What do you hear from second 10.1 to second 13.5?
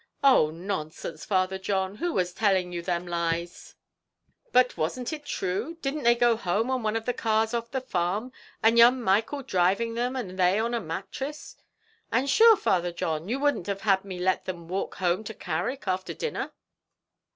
and they on a mattress?" "And sure, Father John, you